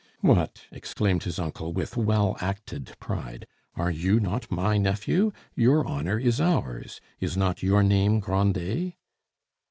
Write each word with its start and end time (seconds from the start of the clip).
"What!" 0.21 0.61
exclaimed 0.71 1.25
his 1.25 1.37
uncle, 1.37 1.73
with 1.73 1.95
well 1.95 2.35
acted 2.39 2.95
pride, 2.99 3.45
"are 3.75 3.91
you 3.91 4.19
not 4.19 4.49
my 4.51 4.79
nephew? 4.79 5.31
Your 5.55 5.85
honor 5.87 6.17
is 6.17 6.41
ours. 6.41 6.99
Is 7.19 7.37
not 7.37 7.61
your 7.61 7.83
name 7.83 8.19
Grandet?" 8.19 8.93